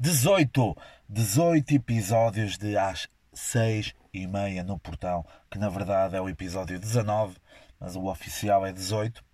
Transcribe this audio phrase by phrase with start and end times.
[0.00, 0.76] 18,
[1.08, 6.78] 18 episódios de às 6 e meia no portão, que na verdade é o episódio
[6.78, 7.36] 19,
[7.80, 9.24] mas o oficial é 18.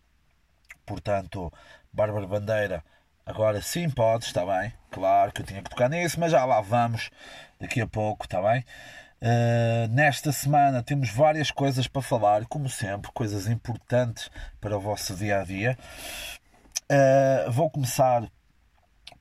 [0.86, 1.52] Portanto,
[1.92, 2.84] Bárbara Bandeira,
[3.26, 4.72] agora sim pode, está bem?
[4.90, 7.10] Claro que eu tinha que tocar nisso, mas já lá vamos
[7.60, 8.64] daqui a pouco, está bem?
[9.20, 14.30] Uh, nesta semana temos várias coisas para falar, como sempre, coisas importantes
[14.62, 15.76] para o vosso dia a dia.
[16.90, 18.26] Uh, vou começar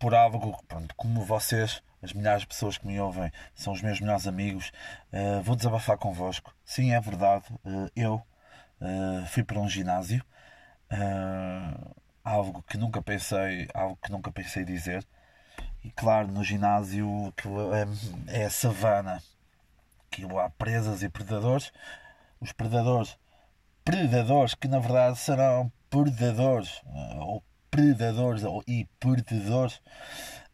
[0.04, 4.02] por algo, pronto, como vocês, as milhares de pessoas que me ouvem, são os meus
[4.02, 4.70] melhores amigos,
[5.14, 6.54] uh, vou desabafar convosco.
[6.66, 8.16] Sim, é verdade, uh, eu
[8.82, 10.22] uh, fui para um ginásio,
[12.22, 15.08] algo que nunca pensei, algo que nunca pensei dizer.
[15.82, 17.48] E claro, no ginásio que
[18.28, 19.24] é, é a savana,
[20.12, 21.72] que há presas e predadores.
[22.42, 23.18] Os predadores,
[23.86, 26.82] predadores que na verdade serão predadores
[27.22, 27.42] ou
[27.74, 29.82] predadores e perdedores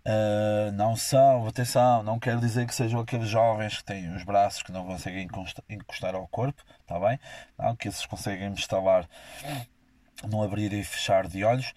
[0.06, 4.64] uh, não são, atenção, não quero dizer que sejam aqueles jovens que têm os braços
[4.64, 5.28] que não conseguem
[5.70, 7.20] encostar ao corpo, está bem?
[7.58, 9.06] Não, que esses conseguem instalar
[10.30, 11.74] no abrir e fechar de olhos,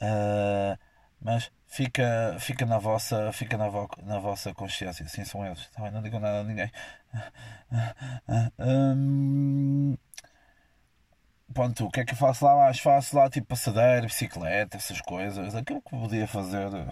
[0.00, 0.78] uh,
[1.20, 5.82] mas fica, fica na vossa, fica na, vo, na vossa consciência, sim são eles, tá
[5.82, 5.92] bem?
[5.92, 6.72] não digam nada a ninguém.
[8.58, 9.96] Um,
[11.56, 12.78] Pronto, o que é que eu faço lá mais?
[12.78, 15.54] Faço lá tipo passadeira, bicicleta, essas coisas.
[15.54, 16.86] Aquilo que podia fazer eh,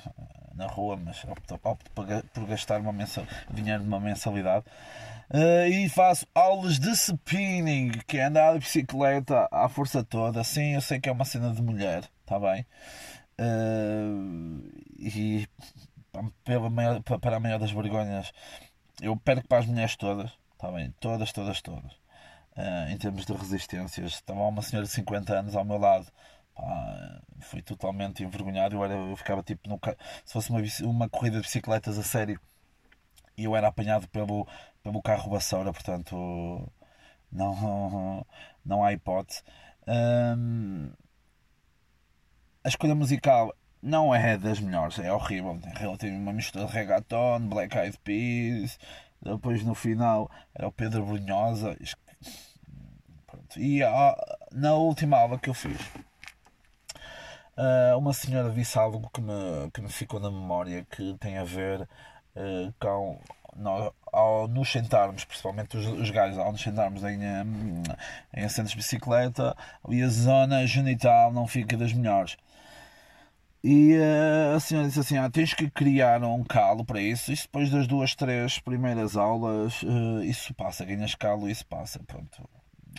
[0.54, 4.64] na rua, mas opto, opto por gastar uma mensal, dinheiro de uma mensalidade.
[5.30, 10.42] Uh, e faço aulas de spinning, que é andar de bicicleta à força toda.
[10.42, 12.64] Sim, eu sei que é uma cena de mulher, está bem?
[13.38, 14.66] Uh,
[14.98, 15.46] e
[16.42, 18.32] pela maior, para a maior das vergonhas,
[19.02, 20.90] eu perco para as mulheres todas, está bem?
[21.00, 22.03] Todas, todas, todas
[22.56, 24.14] uh, em termos de resistências.
[24.14, 26.06] Estava uma senhora de 50 anos ao meu lado.
[26.54, 28.76] Pá, fui totalmente envergonhado.
[28.76, 29.78] Eu, era, eu ficava tipo no,
[30.24, 32.40] se fosse uma, uma corrida de bicicletas a sério
[33.36, 34.46] e eu era apanhado pelo,
[34.82, 36.72] pelo carro vassoura, portanto
[37.30, 38.26] não,
[38.64, 39.42] não há hipótese.
[39.86, 40.92] Um,
[42.62, 45.60] a escolha musical não é das melhores, é horrível.
[45.98, 48.78] Tem uma mistura de reggaeton, Black Eyed Peas,
[49.20, 51.76] depois no final era o Pedro Brunhosa.
[53.26, 53.58] Pronto.
[53.60, 53.80] E
[54.52, 55.80] na última aula que eu fiz,
[57.56, 61.44] uh, uma senhora disse algo que me, que me ficou na memória que tem a
[61.44, 63.18] ver uh, com.
[63.56, 67.20] No, ao nos sentarmos, principalmente os, os gajos, ao nos sentarmos em,
[68.32, 69.56] em assentos de bicicleta
[69.88, 72.36] e a zona genital não fica das melhores.
[73.66, 77.32] E uh, a senhora disse assim: ah, tens que criar um calo para isso.
[77.32, 81.98] Isso depois das duas, três primeiras aulas, uh, isso passa, ganhas calo isso passa.
[82.00, 82.46] Pronto.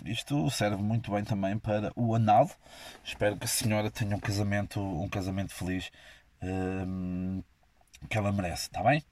[0.03, 2.49] Isto serve muito bem também para o anal.
[3.03, 5.91] Espero que a senhora tenha um casamento, um casamento feliz
[6.41, 7.43] uh,
[8.09, 9.03] que ela merece, está bem?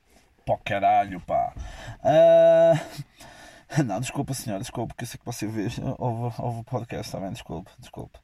[0.44, 1.53] Pó caralho, pá.
[3.86, 5.68] Não, desculpa, senhora, desculpa, porque eu sei que você vê,
[6.00, 8.19] ouve, o podcast também, desculpa, desculpa.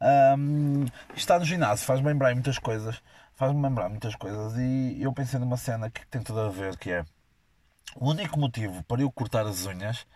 [0.00, 0.84] Um,
[1.14, 3.02] está no ginásio faz-me lembrar muitas coisas.
[3.34, 4.56] Faz-me lembrar muitas coisas.
[4.58, 7.04] E eu pensei numa cena que tem tudo a ver, que é
[7.96, 10.06] o único motivo para eu cortar as unhas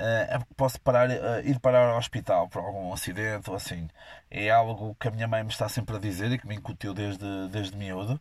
[0.00, 3.88] uh, é porque posso parar, uh, ir parar ao hospital por algum acidente ou assim.
[4.30, 6.94] É algo que a minha mãe me está sempre a dizer e que me incutiu
[6.94, 8.20] desde, desde miúdo.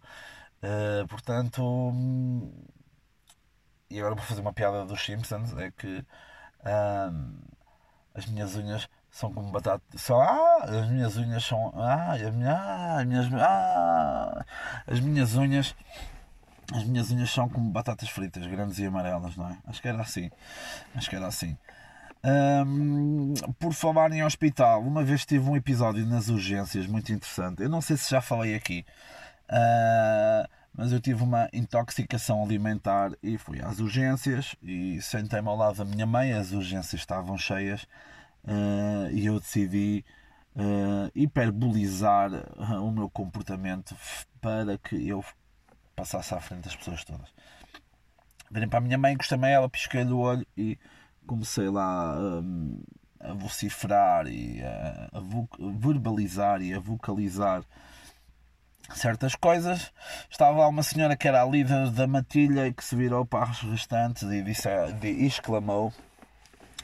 [0.64, 1.94] Uh, portanto,
[3.90, 6.06] e agora vou fazer uma piada dos Simpsons, é que
[8.14, 9.84] as minhas unhas são como batata.
[9.96, 11.72] São, ah, as minhas unhas são.
[11.76, 14.46] Ah, as minhas, ah, as minhas, ah,
[14.88, 15.76] as minhas unhas.
[16.74, 19.58] As minhas unhas são como batatas fritas, grandes e amarelas, não é?
[19.68, 20.32] Acho que era assim.
[20.96, 21.56] Acho que era assim.
[22.26, 27.62] Um, por falar em hospital, uma vez tive um episódio nas urgências muito interessante.
[27.62, 28.86] Eu não sei se já falei aqui,
[29.50, 35.78] uh, mas eu tive uma intoxicação alimentar e fui às urgências e sentei-me ao lado
[35.78, 36.34] da minha mãe.
[36.34, 37.86] As urgências estavam cheias
[38.46, 40.06] uh, e eu decidi
[40.56, 43.96] uh, hiperbolizar eh, o meu comportamento
[44.42, 45.24] para que eu
[45.96, 47.30] passasse à frente das pessoas todas.
[48.52, 50.78] Virem para a minha mãe, gostei ela, pisquei do olho e
[51.26, 52.84] comecei lá um,
[53.20, 55.22] a vociferar e a, a
[55.80, 57.64] verbalizar e a vocalizar
[58.94, 59.92] certas coisas.
[60.30, 63.50] Estava lá uma senhora que era a líder da matilha e que se virou para
[63.50, 64.68] os restantes e disse,
[65.02, 65.94] e exclamou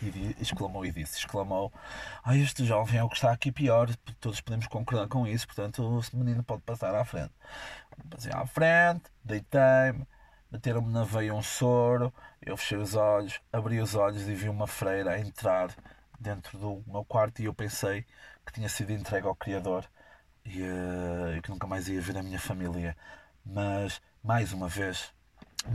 [0.02, 1.72] e exclamou e disse, exclamou,
[2.24, 6.00] ah, este jovem é o que está aqui pior, todos podemos concordar com isso, portanto
[6.00, 7.34] este menino pode passar à frente.
[8.10, 10.08] Passei à frente, deitei-me,
[10.52, 14.68] meteram-me na veia um soro, eu fechei os olhos, abri os olhos e vi uma
[14.68, 15.70] freira entrar
[16.20, 18.06] dentro do meu quarto e eu pensei
[18.46, 19.86] que tinha sido entregue ao Criador
[20.46, 22.96] e, uh, que nunca mais ia ver a minha família.
[23.46, 25.14] Mas mais uma vez,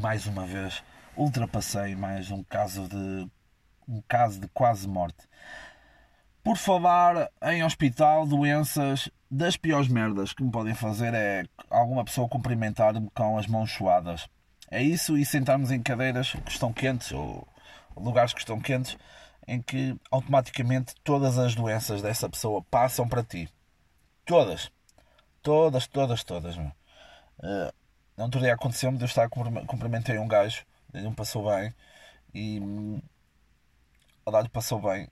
[0.00, 0.82] mais uma vez,
[1.17, 3.31] ultrapassei mais um caso de
[3.88, 5.26] um caso de quase morte.
[6.42, 12.28] Por falar em hospital, doenças, das piores merdas que me podem fazer é alguma pessoa
[12.28, 14.28] cumprimentar-me com as mãos suadas.
[14.70, 17.46] É isso e sentarmos em cadeiras que estão quentes ou
[17.96, 18.96] lugares que estão quentes
[19.46, 23.48] em que automaticamente todas as doenças dessa pessoa passam para ti.
[24.25, 24.70] Todas.
[25.42, 26.56] Todas, todas, todas.
[26.56, 26.72] Uh,
[28.16, 31.75] não outro dia aconteceu-me de eu estar cumprimentei um gajo, ele me passou bem
[32.32, 32.60] e
[34.31, 35.09] dar-lhe passou bem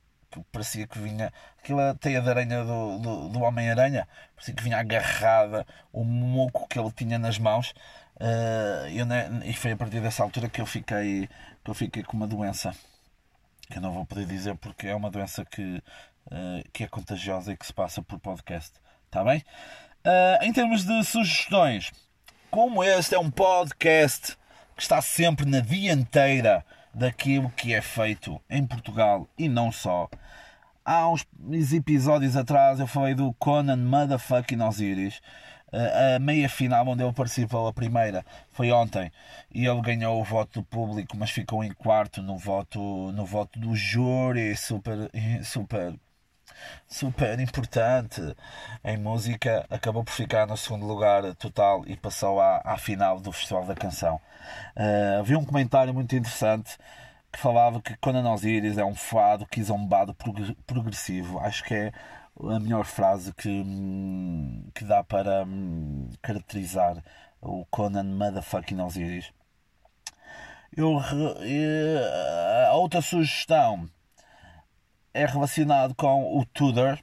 [0.50, 5.67] parecia que vinha aquela teia de aranha do, do, do Homem-Aranha, parecia que vinha agarrada
[5.93, 7.75] o moco que ele tinha nas mãos.
[8.17, 9.06] Uh, eu,
[9.44, 11.29] e foi a partir dessa altura que eu fiquei
[11.64, 12.75] que eu fiquei com uma doença
[13.69, 15.82] que eu não vou poder dizer porque é uma doença que,
[16.26, 18.73] uh, que é contagiosa e que se passa por podcast.
[19.06, 19.43] Está bem?
[20.05, 21.93] Uh, em termos de sugestões,
[22.50, 24.37] como este é um podcast
[24.76, 30.08] que está sempre na dianteira daquilo que é feito em Portugal e não só.
[30.84, 31.24] Há uns
[31.72, 35.20] episódios atrás eu falei do Conan Motherfucking Osiris.
[35.72, 39.10] A meia final onde ele participou, a primeira, foi ontem.
[39.54, 42.80] E ele ganhou o voto do público, mas ficou em quarto no voto,
[43.12, 44.54] no voto do júri.
[44.56, 45.10] Super,
[45.44, 45.94] super
[46.88, 48.20] super importante
[48.84, 53.32] em música, acabou por ficar no segundo lugar total e passou à, à final do
[53.32, 54.20] Festival da Canção.
[54.76, 56.76] Uh, havia um comentário muito interessante
[57.32, 60.14] que falava que Conan Osiris é um fado que zombado
[60.66, 61.38] progressivo.
[61.38, 61.93] Acho que é
[62.40, 67.02] a melhor frase que, hum, que dá para hum, caracterizar
[67.40, 69.32] o Conan Motherfucking Osiris.
[70.75, 73.88] Eu, a outra sugestão
[75.14, 76.99] é relacionado com o Tudor.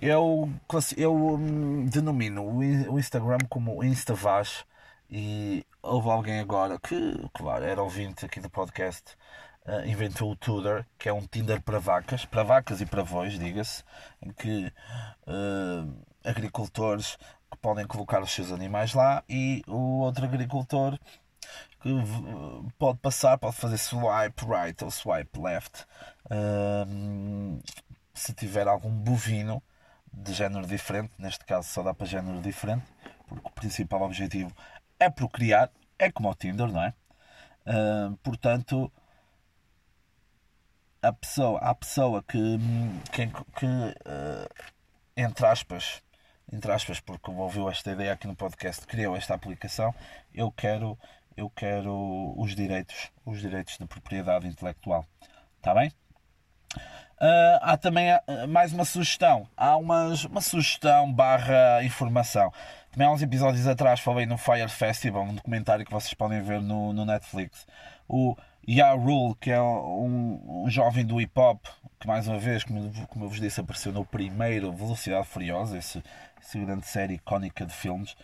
[0.00, 0.48] Eu,
[0.96, 4.64] eu hum, denomino o Instagram como Instavaz
[5.10, 9.16] e houve alguém agora que, claro, era ouvinte aqui do podcast,
[9.66, 13.38] uh, inventou o Tudor, que é um Tinder para vacas, para vacas e para voz,
[13.38, 13.82] diga-se,
[14.22, 14.72] em que
[15.26, 17.18] uh, agricultores
[17.62, 20.98] podem colocar os seus animais lá e o outro agricultor
[21.80, 21.88] que
[22.78, 25.86] pode passar, pode fazer swipe right ou swipe left
[28.18, 29.62] se tiver algum bovino
[30.12, 32.84] de género diferente, neste caso só dá para género diferente,
[33.26, 34.52] porque o principal objetivo
[34.98, 36.94] é procriar, é como o Tinder, não é?
[38.22, 38.90] Portanto,
[41.00, 42.58] a pessoa, a pessoa que,
[43.12, 44.48] que, que uh,
[45.16, 46.02] entre aspas,
[46.52, 49.94] entre aspas, porque ouviu esta ideia aqui no podcast, criou esta aplicação,
[50.34, 50.98] eu quero
[51.38, 55.06] eu quero os direitos, os direitos de propriedade intelectual.
[55.56, 55.92] Está bem?
[56.74, 59.48] Uh, há também uh, mais uma sugestão.
[59.56, 62.52] Há umas, uma sugestão barra informação.
[62.90, 66.60] Também há uns episódios atrás falei no Fire Festival, um documentário que vocês podem ver
[66.60, 67.66] no, no Netflix.
[68.08, 68.36] O
[68.68, 71.64] Ya Rule, que é um, um jovem do hip hop,
[72.00, 76.02] que mais uma vez, como, como eu vos disse, apareceu no primeiro Velocidade Furiosa, essa
[76.54, 78.16] grande série icónica de filmes.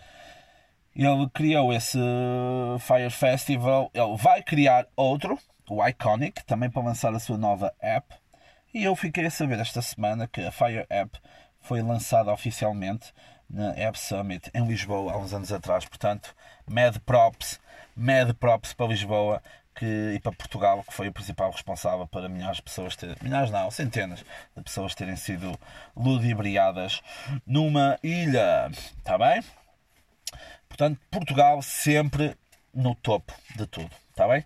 [0.94, 1.99] Ele criou esse
[2.81, 3.91] Fire Festival.
[3.93, 5.38] Ele vai criar outro,
[5.69, 8.14] o Iconic, também para lançar a sua nova app.
[8.73, 11.19] E eu fiquei a saber esta semana que a Fire App
[11.61, 13.12] foi lançada oficialmente
[13.49, 15.85] na App Summit em Lisboa há uns anos atrás.
[15.85, 16.35] Portanto,
[16.67, 17.61] mad props,
[17.97, 19.43] mad props para Lisboa
[19.75, 23.50] que, e para Portugal, que foi o principal responsável para milhares de pessoas terem, milhares
[23.50, 24.25] não, centenas
[24.57, 25.59] de pessoas terem sido
[25.97, 27.00] ludibriadas
[27.47, 28.71] numa ilha.
[28.99, 29.42] Está bem?
[30.76, 32.37] Portanto, Portugal sempre
[32.75, 33.88] no topo de tudo.
[34.11, 34.45] Está bem?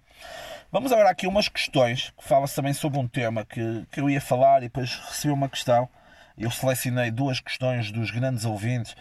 [0.70, 4.20] Vamos agora aqui umas questões que fala-se também sobre um tema que, que eu ia
[4.20, 5.88] falar e depois recebi uma questão.
[6.36, 8.94] Eu selecionei duas questões dos grandes ouvintes.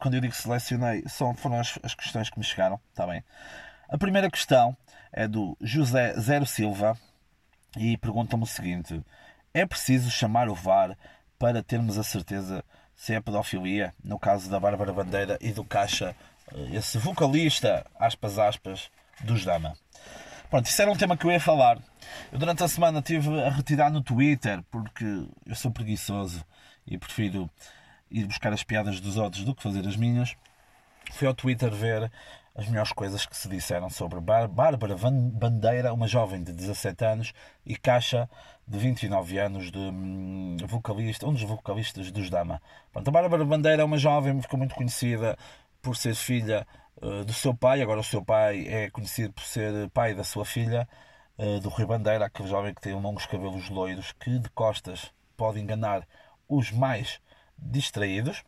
[0.00, 2.80] Quando eu digo selecionei, são, foram as, as questões que me chegaram.
[2.90, 3.22] Está bem?
[3.88, 4.76] A primeira questão
[5.12, 6.98] é do José Zero Silva
[7.76, 9.00] e pergunta-me o seguinte:
[9.54, 10.98] É preciso chamar o VAR
[11.38, 12.64] para termos a certeza
[12.96, 13.94] se é pedofilia?
[14.02, 16.16] No caso da Bárbara Bandeira e do Caixa
[16.72, 18.90] esse vocalista, aspas, aspas,
[19.22, 19.74] dos Dama.
[20.50, 21.78] Pronto, isso era um tema que eu ia falar.
[22.32, 25.04] Eu durante a semana estive a retirar no Twitter, porque
[25.46, 26.44] eu sou preguiçoso
[26.86, 27.50] e prefiro
[28.10, 30.36] ir buscar as piadas dos outros do que fazer as minhas.
[31.12, 32.10] Fui ao Twitter ver
[32.54, 37.32] as melhores coisas que se disseram sobre Bárbara Bandeira, uma jovem de 17 anos,
[37.66, 38.30] e Caixa,
[38.66, 42.62] de 29 anos, de hum, vocalista, um dos vocalistas dos Dama.
[42.92, 45.36] Pronto, a Bárbara Bandeira é uma jovem, ficou muito conhecida
[45.84, 49.88] por ser filha uh, do seu pai, agora o seu pai é conhecido por ser
[49.90, 50.88] pai da sua filha,
[51.38, 55.60] uh, do Rui Bandeira, aquele jovem que tem longos cabelos loiros, que de costas pode
[55.60, 56.06] enganar
[56.48, 57.20] os mais
[57.58, 58.42] distraídos.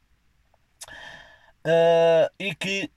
[1.64, 2.90] Uh, e que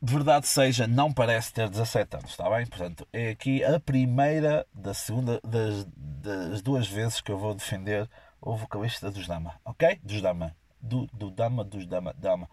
[0.00, 2.66] verdade seja, não parece ter 17 anos, está bem?
[2.66, 8.10] Portanto, é aqui a primeira da segunda das, das duas vezes que eu vou defender
[8.40, 10.00] o vocalista dos Dama, ok?
[10.02, 10.56] Dos Dama.
[10.80, 12.50] Do, do Dama, dos Dama, Dama.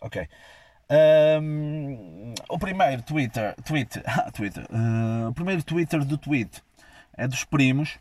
[0.00, 0.28] Ok.
[0.88, 6.62] Um, o primeiro Twitter, Twitter, Twitter uh, o primeiro Twitter do tweet
[7.16, 7.98] é dos primos.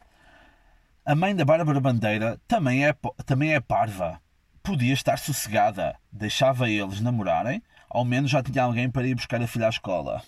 [1.06, 4.20] A mãe da Bárbara Bandeira também é, também é parva.
[4.64, 7.62] Podia estar sossegada, deixava eles namorarem
[7.96, 10.22] ao menos já tinha alguém para ir buscar a filha à escola.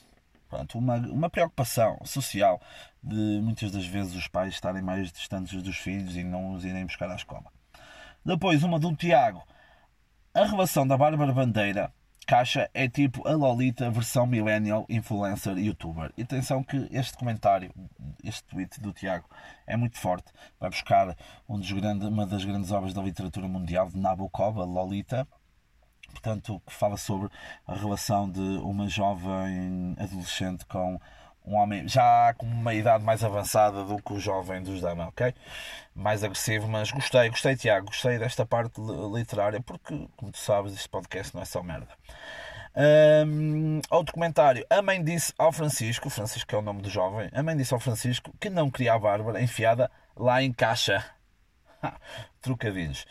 [0.48, 2.62] Pronto, uma, uma preocupação social
[3.04, 6.86] de muitas das vezes os pais estarem mais distantes dos filhos e não os irem
[6.86, 7.44] buscar à escola.
[8.24, 9.44] Depois, uma do Tiago.
[10.38, 11.92] A relação da Bárbara Bandeira
[12.28, 16.14] Caixa é tipo a Lolita versão millennial influencer youtuber.
[16.16, 17.74] E atenção que este comentário,
[18.24, 19.28] este tweet do Tiago
[19.66, 20.32] é muito forte.
[20.60, 21.18] Vai buscar
[21.50, 21.60] um
[22.08, 25.28] uma das grandes obras da literatura mundial de Nabokov, a Lolita,
[26.12, 27.32] portanto, que fala sobre
[27.66, 31.02] a relação de uma jovem adolescente com
[31.48, 35.34] um homem já com uma idade mais avançada do que o jovem dos Dama, ok?
[35.96, 38.82] Mais agressivo, mas gostei, gostei, Tiago, gostei desta parte
[39.14, 41.88] literária, porque, como tu sabes, este podcast não é só merda.
[43.26, 44.66] Um, outro comentário.
[44.70, 47.80] A mãe disse ao Francisco, Francisco é o nome do jovem, a mãe disse ao
[47.80, 51.04] Francisco que não queria a Bárbara enfiada lá em caixa.
[52.42, 53.06] Trocadilhos.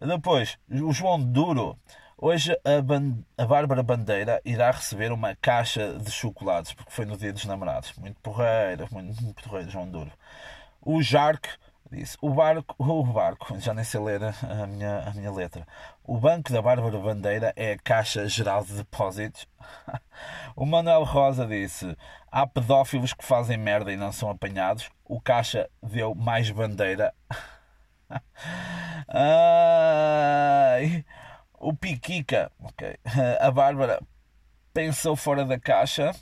[0.00, 1.76] Depois, o João Duro
[2.22, 7.16] Hoje a, Ban a Bárbara Bandeira irá receber uma caixa de chocolates, porque foi no
[7.16, 7.94] dia dos namorados.
[7.94, 10.12] Muito porreiro, muito, muito porreiro, João Duro.
[10.82, 11.48] O Jarque
[11.90, 15.66] disse: o barco, o barco, já nem sei ler a minha, a minha letra.
[16.04, 19.48] O banco da Bárbara Bandeira é a Caixa Geral de Depósitos.
[20.54, 21.96] o Manuel Rosa disse:
[22.30, 24.90] há pedófilos que fazem merda e não são apanhados.
[25.06, 27.14] O Caixa deu mais bandeira.
[29.08, 31.02] Ai.
[31.60, 32.96] O Piquica, ok.
[33.38, 34.00] A Bárbara
[34.72, 36.12] pensou fora da caixa.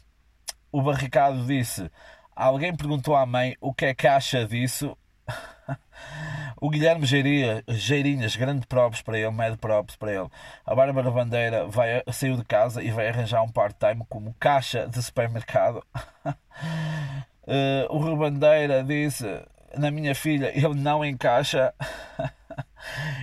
[0.72, 1.88] O Barricado disse:
[2.34, 4.98] Alguém perguntou à mãe o que é caixa disso.
[6.60, 10.28] O Guilherme Geirinhas, Geirinhas, grande props para ele, mad props para ele.
[10.66, 15.00] A Bárbara Bandeira vai, saiu de casa e vai arranjar um part-time como caixa de
[15.00, 15.86] supermercado.
[17.46, 19.24] Uh, o Rui Bandeira disse:
[19.76, 21.72] Na minha filha, ele não encaixa.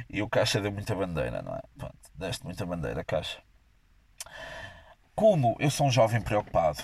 [0.10, 1.62] e o caixa deu muita bandeira, não é?
[1.78, 3.40] Pronto deste muita bandeira, caixa.
[5.14, 6.84] Como eu sou um jovem preocupado,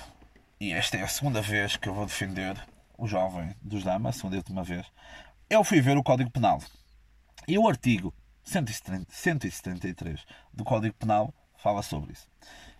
[0.59, 2.55] e esta é a segunda vez que eu vou defender
[2.97, 4.85] o jovem dos damas, a segunda e última vez,
[5.49, 6.59] eu fui ver o Código Penal.
[7.47, 12.27] E o artigo 173 do Código Penal fala sobre isso.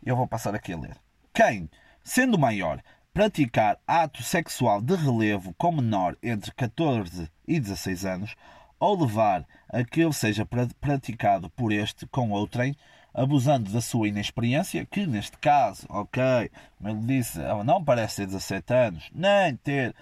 [0.04, 0.98] Eu vou passar aqui a ler.
[1.34, 1.70] Quem,
[2.04, 2.82] sendo maior,
[3.14, 8.36] praticar ato sexual de relevo com menor entre 14 e 16 anos,
[8.80, 10.46] ou levar a que ele seja
[10.80, 12.76] praticado por este com outrem,
[13.14, 18.74] abusando da sua inexperiência, que neste caso, ok, como ele disse, não parece ter 17
[18.74, 19.96] anos, nem ter,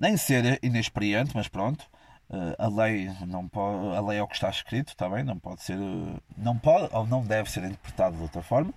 [0.00, 1.88] nem ser inexperiente, mas pronto,
[2.30, 5.38] eh, a lei não pode, a lei é o que está escrito, está bem, não
[5.38, 5.78] pode ser,
[6.36, 8.72] não pode ou não deve ser interpretado de outra forma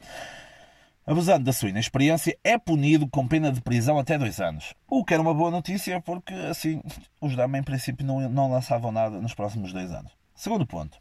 [1.05, 4.73] abusando da sua inexperiência, é punido com pena de prisão até dois anos.
[4.87, 6.81] O que era uma boa notícia, porque assim
[7.19, 10.11] os Dama em princípio não, não lançavam nada nos próximos dois anos.
[10.35, 10.97] Segundo ponto.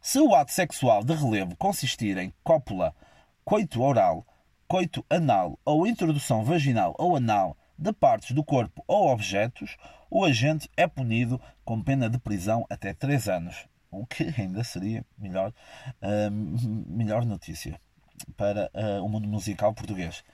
[0.00, 2.94] Se o ato sexual de relevo consistir em cópula,
[3.44, 4.26] coito oral,
[4.66, 9.76] coito anal ou introdução vaginal ou anal de partes do corpo ou objetos,
[10.10, 13.68] o agente é punido com pena de prisão até 3 anos.
[13.90, 15.52] O que ainda seria melhor,
[16.02, 17.80] uh, melhor notícia
[18.36, 20.24] para uh, o mundo musical português.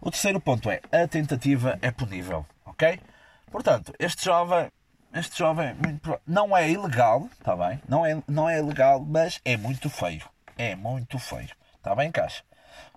[0.00, 3.00] O terceiro ponto é a tentativa é punível, ok?
[3.50, 4.70] Portanto, este jovem,
[5.14, 5.74] este jovem
[6.26, 7.80] não é ilegal, está bem?
[7.88, 10.28] Não é, não é ilegal, mas é muito feio.
[10.56, 11.50] É muito feio.
[11.76, 12.42] Está bem, Caixa?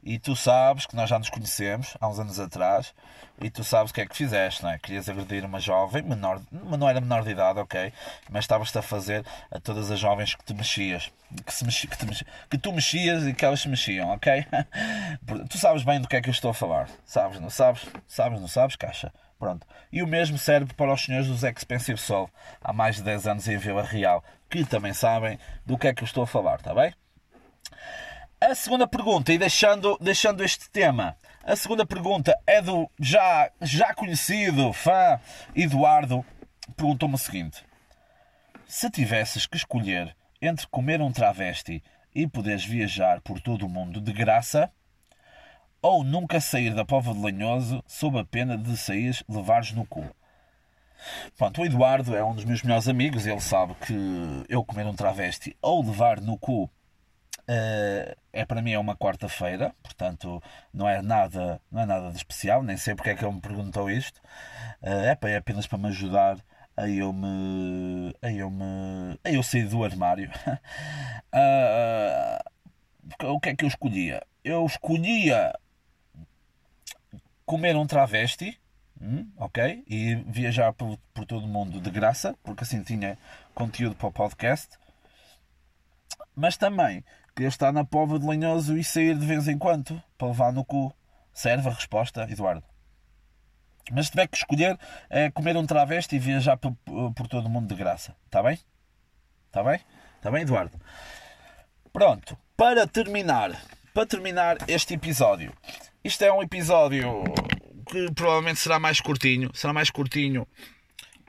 [0.03, 2.93] E tu sabes que nós já nos conhecemos há uns anos atrás
[3.39, 4.79] e tu sabes o que é que fizeste, não é?
[4.79, 7.93] Querias agredir uma jovem, menor, não era menor de idade, ok?
[8.29, 11.11] Mas estavas-te a fazer a todas as jovens que te mexias,
[11.45, 14.45] que, se mexi, que, te mexi, que tu mexias e que elas se mexiam, ok?
[15.49, 17.85] tu sabes bem do que é que eu estou a falar, sabes, não sabes?
[18.07, 19.11] Sabes, não sabes, caixa?
[19.37, 19.65] Pronto.
[19.91, 22.29] E o mesmo serve para os senhores dos Expensive Soul,
[22.63, 26.03] há mais de 10 anos em Vila Real, que também sabem do que é que
[26.03, 26.93] eu estou a falar, está bem?
[28.51, 33.93] A segunda pergunta, e deixando, deixando este tema, a segunda pergunta é do já, já
[33.93, 35.21] conhecido fã
[35.55, 36.25] Eduardo.
[36.75, 37.63] Perguntou-me o seguinte:
[38.67, 41.81] Se tivesses que escolher entre comer um travesti
[42.13, 44.69] e poderes viajar por todo o mundo de graça,
[45.81, 50.05] ou nunca sair da pova de Lanhoso sob a pena de sair levares no cu.
[51.37, 54.93] Pronto, o Eduardo é um dos meus melhores amigos, ele sabe que eu comer um
[54.93, 56.69] travesti ou levar no cu
[58.33, 60.41] é para mim é uma quarta-feira, portanto
[60.73, 63.41] não é nada, não é nada de especial, nem sei porque é que ele me
[63.41, 64.21] perguntou isto.
[64.81, 66.37] É, é apenas para me ajudar
[66.75, 68.15] a eu me.
[68.21, 69.19] a eu me.
[69.23, 70.31] a eu sair do armário.
[71.33, 72.39] uh,
[73.33, 74.25] o que é que eu escolhia?
[74.43, 75.53] Eu escolhia
[77.45, 78.59] comer um travesti,
[78.99, 79.83] hum, ok?
[79.87, 83.17] E viajar por, por todo o mundo de graça, porque assim tinha
[83.53, 84.79] conteúdo para o podcast.
[86.35, 87.03] Mas também
[87.35, 90.63] queria estar na pova de lenhoso e sair de vez em quando para levar no
[90.65, 90.93] cu.
[91.33, 92.63] Serve a resposta, Eduardo.
[93.91, 94.77] Mas se tiver que escolher,
[95.09, 96.75] é comer um travesti e viajar por,
[97.15, 98.15] por todo o mundo de graça.
[98.25, 98.59] Está bem?
[99.47, 99.79] Está bem?
[100.17, 100.79] Está bem, Eduardo?
[101.91, 102.37] Pronto.
[102.55, 103.59] Para terminar,
[103.93, 105.53] para terminar este episódio.
[106.03, 107.23] Isto é um episódio
[107.89, 109.49] que provavelmente será mais curtinho.
[109.53, 110.47] Será mais curtinho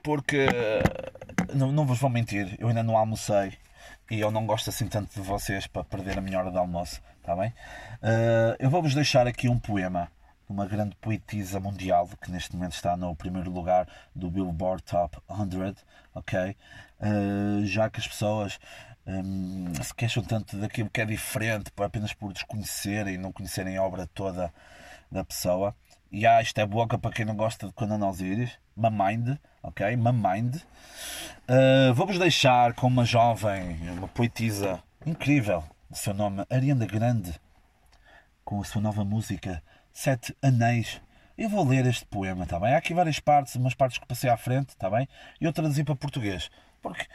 [0.03, 0.45] porque
[1.55, 3.53] não, não vos vou mentir, eu ainda não almocei
[4.09, 7.01] e eu não gosto assim tanto de vocês para perder a minha hora de almoço,
[7.19, 7.49] está bem?
[8.01, 10.11] Uh, eu vou-vos deixar aqui um poema
[10.47, 15.75] uma grande poetisa mundial que neste momento está no primeiro lugar do Billboard Top 100,
[16.13, 16.55] ok?
[16.99, 18.59] Uh, já que as pessoas
[19.05, 23.83] um, se queixam tanto daquilo que é diferente apenas por desconhecerem e não conhecerem a
[23.83, 24.53] obra toda
[25.11, 25.75] da pessoa.
[26.13, 29.97] E ah, isto é boca para quem não gosta de Conan Osiris, Mamind, ok?
[29.97, 30.57] Mamind.
[31.49, 37.33] Uh, Vou-vos deixar com uma jovem, uma poetisa incrível, o seu nome Ariana Grande,
[38.45, 41.01] com a sua nova música Sete Anéis.
[41.35, 42.75] Eu vou ler este poema, está bem?
[42.75, 45.09] Há aqui várias partes, umas partes que passei à frente, está bem?
[45.41, 46.51] E eu traduzi para português.
[46.79, 47.07] Porque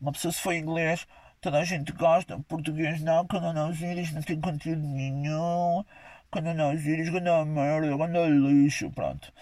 [0.00, 1.06] uma pessoa se em inglês,
[1.38, 5.84] toda a gente gosta, português não, quando não Osiris não tem conteúdo nenhum,
[6.30, 9.32] quando não Osiris, quando merda, quando lixo, pronto.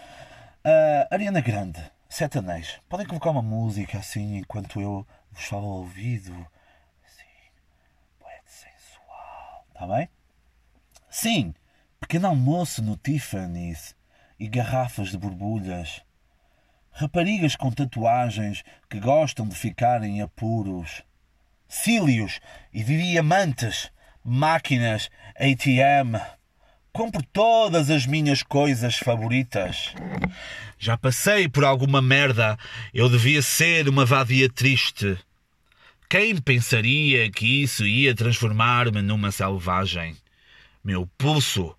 [0.64, 2.80] Uh, Ariana Grande, Sete Anéis.
[2.88, 6.32] Podem colocar uma música assim enquanto eu vos falo ao ouvido.
[7.04, 7.24] Assim,
[8.18, 10.08] poeta sensual, está bem?
[11.08, 11.54] Sim
[12.00, 13.96] pequeno almoço no Tiffany's
[14.38, 16.02] e garrafas de borbulhas.
[16.92, 21.02] Raparigas com tatuagens que gostam de ficar em apuros.
[21.68, 22.40] Cílios
[22.72, 23.90] e diamantes.
[24.24, 26.20] Máquinas ATM.
[26.96, 29.94] Compro todas as minhas coisas favoritas.
[30.78, 32.58] Já passei por alguma merda.
[32.94, 35.18] Eu devia ser uma vadia triste.
[36.08, 40.16] Quem pensaria que isso ia transformar-me numa selvagem?
[40.82, 41.76] Meu pulso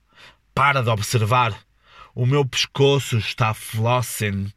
[0.53, 1.65] para de observar.
[2.13, 4.53] O meu pescoço está flossen.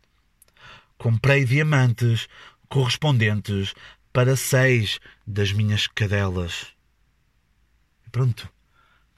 [0.98, 2.28] Comprei diamantes
[2.68, 3.72] correspondentes
[4.12, 6.66] para seis das minhas cadelas.
[8.12, 8.46] Pronto,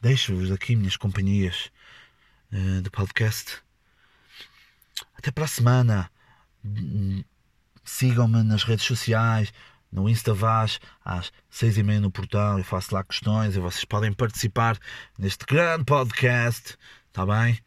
[0.03, 1.71] deixo-vos aqui minhas companhias
[2.53, 3.63] uh, do podcast.
[5.17, 6.11] Até para a semana.
[7.85, 9.53] Sigam-me nas redes sociais,
[9.93, 12.59] no InstaVaz, às seis e meia no portão.
[12.59, 14.77] Eu faço lá questões e vocês podem participar
[15.17, 16.77] neste grande podcast.
[17.07, 17.61] Está bem?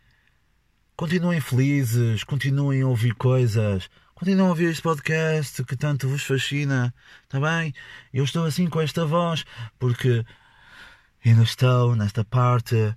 [0.97, 3.89] Continuem felizes, continuem a ouvir coisas.
[4.13, 6.93] Continuem a ouvir este podcast que tanto vos fascina.
[7.23, 7.73] Está bem?
[8.13, 9.45] Eu estou assim com esta voz
[9.79, 10.25] porque
[11.29, 12.95] ainda estou nesta parte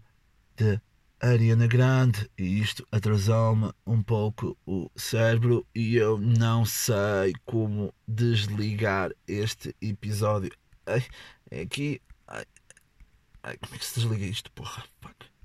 [0.55, 0.79] de
[1.19, 9.12] Ariana Grande e isto atrasou-me um pouco o cérebro e eu não sei como desligar
[9.27, 10.53] este episódio.
[10.85, 11.03] Ai,
[11.51, 12.03] é aqui.
[12.27, 12.45] Ai,
[13.43, 14.85] ai, como é que se desliga isto, porra?
[15.01, 15.38] Fuck.